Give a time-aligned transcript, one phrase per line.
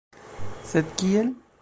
[0.71, 1.29] Sed kiel?